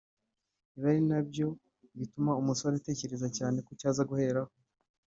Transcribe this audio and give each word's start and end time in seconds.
ibi 0.77 0.85
ari 0.91 1.01
na 1.09 1.19
byo 1.27 1.47
bituma 1.99 2.31
umusore 2.41 2.73
atekereza 2.77 3.27
cyane 3.37 3.57
ku 3.65 3.71
cyo 3.79 3.85
aza 3.91 4.03
guheraho 4.09 4.51